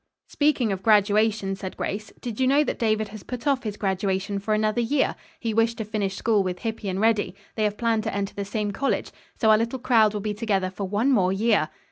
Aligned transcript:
"Speaking 0.27 0.71
of 0.71 0.81
graduation," 0.81 1.55
said 1.55 1.77
Grace, 1.77 2.11
"did 2.21 2.39
you 2.39 2.47
know 2.47 2.63
that 2.63 2.79
David 2.79 3.09
has 3.09 3.21
put 3.21 3.45
off 3.45 3.61
his 3.61 3.77
graduation 3.77 4.39
for 4.39 4.55
another 4.55 4.81
year! 4.81 5.15
He 5.39 5.53
wished 5.53 5.77
to 5.77 5.85
finish 5.85 6.15
school 6.15 6.41
with 6.41 6.57
Hippy 6.57 6.89
and 6.89 6.99
Reddy. 6.99 7.35
They 7.53 7.65
have 7.65 7.77
planned 7.77 8.01
to 8.05 8.11
enter 8.15 8.33
the 8.33 8.43
same 8.43 8.71
college. 8.71 9.11
So 9.39 9.51
our 9.51 9.57
little 9.59 9.77
crowd 9.77 10.15
will 10.15 10.21
be 10.21 10.33
together 10.33 10.71
for 10.71 10.87
one 10.87 11.11
more 11.11 11.31
year." 11.31 11.69